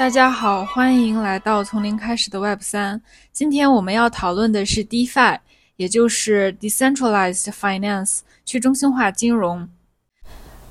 [0.00, 3.02] 大家好，欢迎来到从零开始的 Web 三。
[3.34, 5.38] 今天我们要讨论的是 DeFi，
[5.76, 9.68] 也就是 Decentralized Finance，去中心化金融。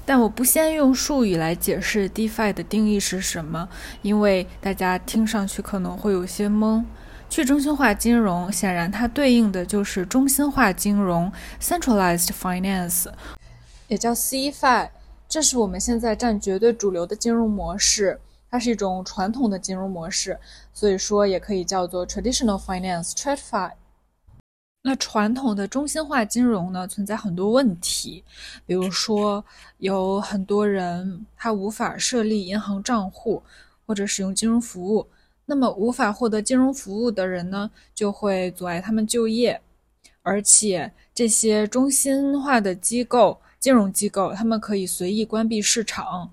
[0.03, 3.69] 但我不先用术语来解释 DeFi 的定义是什么，
[4.01, 6.83] 因为大家听上去可能会有些懵。
[7.29, 13.05] 去中心化金融显然它对应的就是中心化金融 （Centralized Finance），
[13.89, 14.89] 也叫 Cfi，。
[15.27, 18.19] 这是我们现在占绝对主流的金融模式。
[18.49, 20.39] 它是一种传统的金融模式，
[20.73, 23.73] 所以说也可以叫做 traditional finance (TradFi)。
[24.81, 28.23] 那传统的中心化金融呢，存在很多问题，
[28.65, 29.43] 比如说
[29.79, 33.43] 有很多人他无法设立银行账户
[33.85, 35.05] 或者使用金融服务，
[35.45, 39.61] 那么无法获得金融服务的人呢，就会阻碍他们就业，
[40.23, 46.31] 而且这些中心化的机构、金融机构，他们可以随意关闭市场。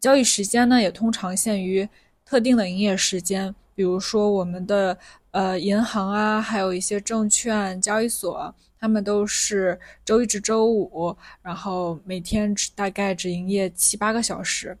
[0.00, 1.88] 交易时间呢，也通常限于
[2.24, 4.96] 特定的营业时间，比如说我们的
[5.32, 14.78] 呃银行啊，还有一些证券交易所，他们都是周一至周五，然后每天只大概只营业七八个小时，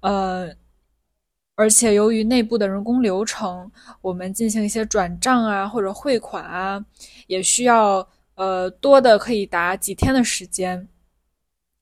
[0.00, 0.54] 呃，
[1.54, 3.70] 而且由于内部的人工流程，
[4.02, 6.84] 我们进行一些转账啊或者汇款啊，
[7.26, 10.86] 也需要呃多的可以达几天的时间。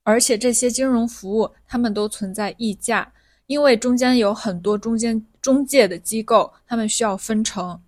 [0.05, 3.10] 而且这些金融服务，他们都存在溢价，
[3.47, 7.80] 因为中间有很多中间中介的机构，他们需要分成。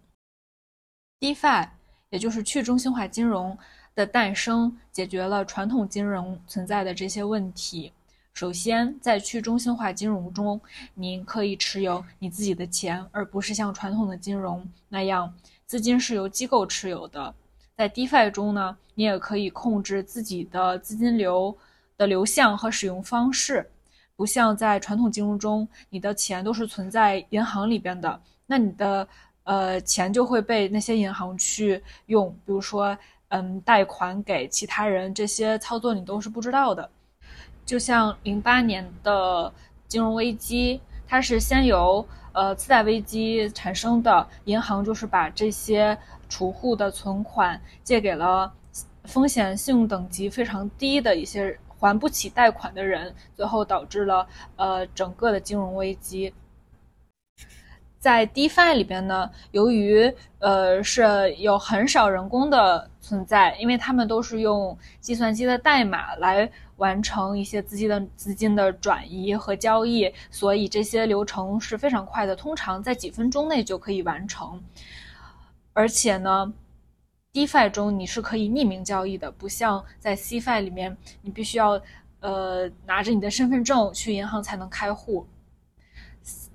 [1.21, 1.69] DeFi，
[2.09, 3.57] 也就是去中心化金融
[3.95, 7.93] 的诞生，解决了传统金融存在的这些问题。
[8.33, 10.59] 首先，在去中心化金融中，
[10.95, 15.35] 您可以持有你自己的钱，而不是像传统的金融那样，
[15.67, 17.35] 资金是由机构持有的。
[17.77, 21.55] 在 DeFi 中呢，你也可以控制自己的资金流。
[21.97, 23.71] 的流向和使用方式，
[24.17, 29.07] 不像在传统金融中，你的钱都是存在银行里边的，那你的
[29.45, 32.97] 呃钱就会被那些银行去用，比如说
[33.29, 36.89] 嗯贷款给其他人，这些操作你都是不知道的。
[37.65, 39.53] 就像零八年的
[39.89, 45.97] 金融危机，它是先由呃次贷危机产生的，银行就是把这些
[46.29, 48.53] 储户的存款借给了
[49.05, 51.59] 风险信用等级非常低的一些。
[51.79, 54.27] 还不起贷款的人，最后导致了
[54.57, 56.33] 呃整个的金融危机。
[57.99, 74.63] 在 DeFi 里边呢，由于呃是有很少人工的存在，因为他们都是用计算机的代码来完成一些资金的资金的转移和交易，所以这些流程是非常快的，通常在几分钟内就可以完成。
[75.73, 76.53] 而且呢。
[77.37, 81.79] DeFi 中你是可以匿名交易的，不像在 Cfi 里面，你必须要
[82.21, 85.29] 呃拿着你的身份证去银行才能开户。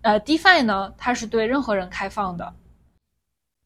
[0.01, 2.55] 呃，DeFi 呢，它是对任何人开放的，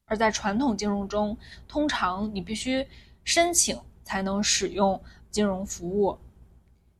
[0.04, 1.34] 而在传统金融中，
[1.66, 2.86] 通常你必须
[3.24, 6.18] 申请才能使用金融服务。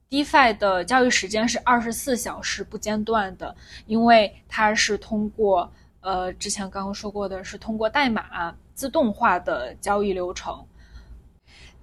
[0.08, 3.54] DeFi 的交易时间是二十四小时不间断的，
[3.84, 8.56] 因为它是通过呃之前刚刚说过的是通过代码。
[8.76, 10.64] 自动化的交易流程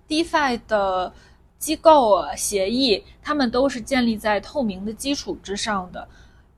[0.08, 1.12] ，DeFi 的
[1.58, 6.08] 机构协议，他们都是建立在透明的基础之上的，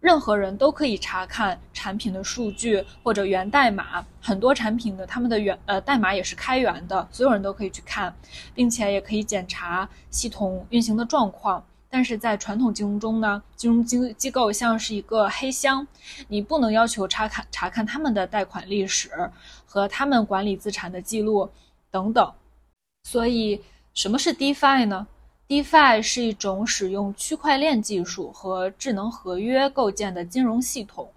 [0.01, 4.06] 任何人都可以查看产品的数据或者源代码。
[4.22, 8.13] 很多产品的他们的源呃代码也是开源的，所有人都可以去看，
[8.53, 11.63] 并且也可以检查系统运行的状况。
[11.95, 15.88] 但是在传统金融中呢，金融机机构像是一个黑箱，
[16.28, 19.09] 你不能要求查看查看他们的贷款历史
[19.66, 21.50] 和他们管理资产的记录
[21.89, 22.34] 等等。
[23.05, 23.61] 所以，
[23.94, 25.07] 什么是 DeFi 呢
[25.47, 31.09] ？DeFi 是一种使用区块链技术和智能合约构建的金融系统，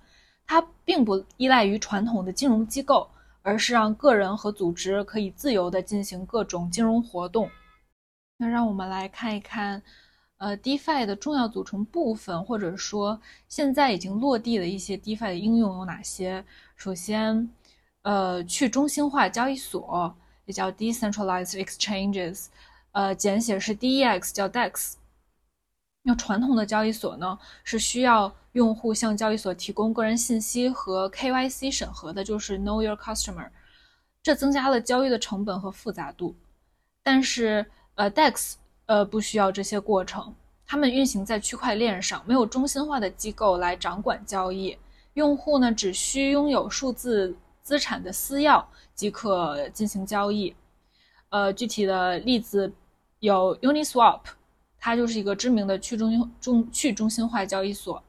[0.47, 3.11] 它并不依赖于传统的金融机构，
[3.43, 7.50] 而是让个人和组织可以自由地进行各种金融活动。
[8.37, 9.82] 那让我们来看一看。
[10.38, 16.44] 呃，DeFi 的重要组成部分，或者说现在已经落地的一些 DeFi 的应用有哪些？
[16.76, 17.50] 首先，
[18.02, 20.14] 呃，去中心化交易所
[20.46, 22.46] 也叫 Decentralized Exchanges，
[22.93, 24.94] 呃，简写是 DEX，叫 DEX。
[26.02, 33.50] 那传统的交易所呢，是需要用户向交易所提供个人信息和 KYC 审核的，就是 Know Your Customer，
[34.23, 36.37] 这增加了交易的成本和复杂度。
[37.02, 38.55] 但是，呃，DEX。
[38.88, 40.35] 呃，不需要这些过程，
[40.67, 44.76] 他们运行在区块链上，没有中心化的机构来掌管交易。
[45.12, 48.64] 用户呢，只需拥有数字资产的私钥
[48.94, 50.56] 即可进行交易。
[51.29, 52.73] 呃，具体的例子
[53.20, 54.20] 有 Uniswap，
[54.79, 58.02] 它就是一个知名的去中心中去中心化交易所。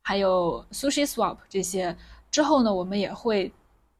[0.00, 1.96] 还有 Sushi Swap 这些。
[2.28, 3.52] 之后呢，我们也会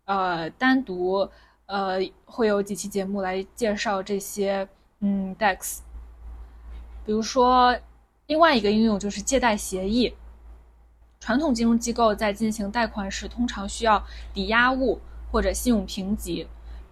[0.07, 1.29] 呃单独
[1.67, 4.67] 呃会有几期节目来介绍这些
[4.99, 5.79] 嗯 DEX。
[7.05, 7.77] 比如说，
[8.27, 10.15] 另外一个应用就是借贷协议。
[11.21, 14.03] 传统金融机构在进行贷款时，通常需要
[14.35, 15.01] 抵押物
[15.31, 16.47] 或者信用评级，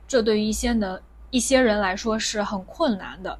[0.07, 3.39] 这对于一些能一些人来说是很困难的。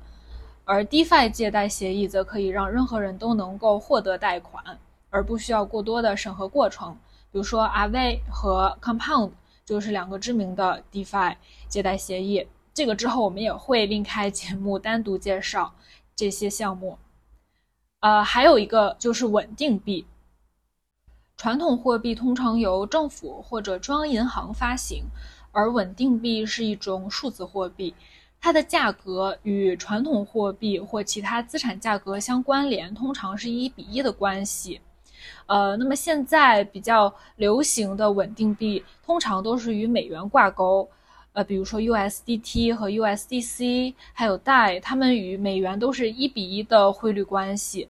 [0.65, 4.79] 而 DeFi 借贷协议则可以让任何人都能够获得贷款，
[5.11, 6.97] 而不需要过多的审核过程。
[7.33, 9.31] 比如说 Aave 和 Compound
[9.65, 11.37] 就是两个知名的 DeFi
[11.69, 12.47] 借贷协议。
[12.73, 15.73] 这个之后我们也会另开节目单独介绍
[16.21, 16.99] 这些项目。
[18.01, 20.05] 呃，还有一个就是稳定币。
[21.39, 25.05] 传统货币通常由政府或者中央银行发行，
[25.51, 27.95] 而稳定币是一种数字货币，
[28.39, 34.79] 它的价格与传统货币或其他资产价格相关联，通常是一比一的关系。
[35.47, 40.87] 呃，那么现在比较流行的稳定币通常都是与美元挂钩，
[41.33, 47.89] 呃，比如说 USDT 和 USDC，还有 DAI，它们与美元都是一比一的汇率关系。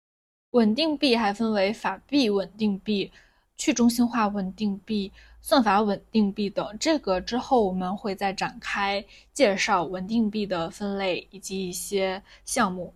[0.52, 3.12] 稳定币还分为法币稳定币。
[3.60, 5.12] 去中心化稳定币、
[5.42, 9.04] 算法稳定币等，这个之后我们会再展开
[9.34, 12.94] 介绍稳定币的分类以及一些项目。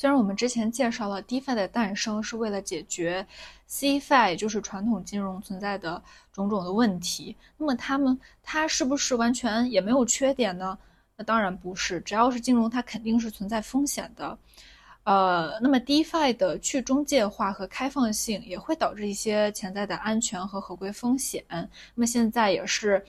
[0.00, 3.26] 虽然我们之前介绍了 DeFi 的诞生是为了解决
[3.68, 6.02] Cfi，就是传统金融存在的
[6.32, 10.78] 种种的问题，那么它们它是不是完全也没有缺点呢？
[11.18, 14.38] 那当然不是，只要是金融，它肯定是存在风险的。
[15.04, 21.44] 呃，那么 DeFi 的去中介化和开放性也会导致一些潜在的安全和合规风险。
[21.50, 23.04] 那么现在也是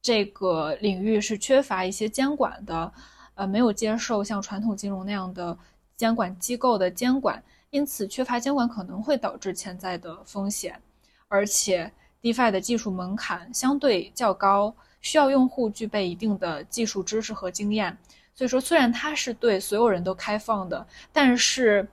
[0.00, 2.92] 这个领域是缺乏一些监管的，
[3.34, 5.58] 呃，没有接受像传统金融那样的
[5.98, 10.80] 监管机构的监管，因此缺乏监管可能会导致潜在的风险。
[11.26, 11.92] 而且
[12.22, 17.98] DeFi 的技术门槛相对较高，需要用户具备一定的技术知识和经验。
[18.32, 21.86] 所以说，虽然它是对所有人都开放的，但是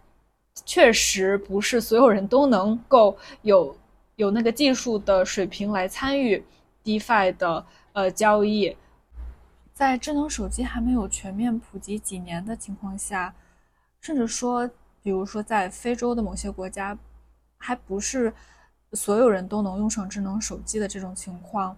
[0.65, 3.75] 确实不是所有人都能够有
[4.15, 6.45] 有那个技术的水平来参与
[6.83, 8.77] DeFi 的呃交易。
[9.73, 13.33] 在智能手机还没有全面普及几年的情况下，
[14.05, 14.69] 甚至说，
[15.01, 16.95] 比如说在非洲的某些国家，
[17.57, 18.31] 还不是
[18.93, 21.75] 所有人都能用上智能手机的这种情况，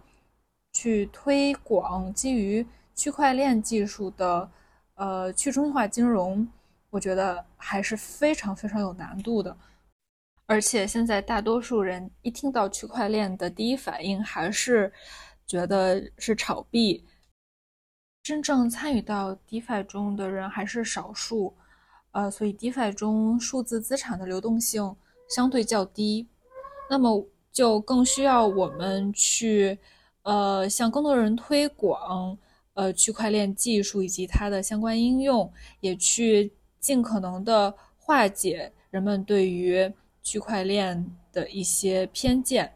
[0.74, 2.68] 去推广基于。
[2.94, 4.50] 区块链技术的，
[4.96, 6.46] 呃，去中心化金融，
[6.90, 9.56] 我觉得还是非常非常有难度的。
[10.48, 14.92] 而且现在大多数人一听到区块链的第一反应还是
[15.46, 17.06] 觉得是炒币，
[18.24, 21.56] 真正参与到 DeFi 中的人还是少数，
[22.12, 24.96] 呃，所以 DeFi 中数字资产的流动性
[25.30, 26.28] 相对较低，
[26.90, 29.78] 那么就更需要我们去，
[30.24, 32.38] 呃，向更多人推广。
[32.74, 42.72] 呃，区块链技术以及它的相关应用，也去尽可能的化解人们对于区块链的一些偏见，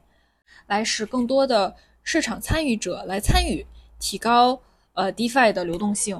[0.66, 3.64] 来使更多的市场参与者来参与，
[4.00, 4.60] 提高
[4.94, 6.20] 呃 DeFi 的流动性。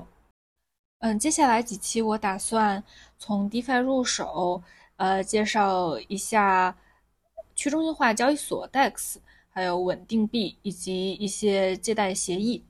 [1.02, 2.84] 嗯，接下来几期我打算
[3.18, 4.62] 从 Defi 入手，
[4.98, 6.78] 呃，介绍一下
[7.56, 9.16] 去中心化交易所 Dex，
[9.50, 12.64] 还有稳定币以及一些借贷协议。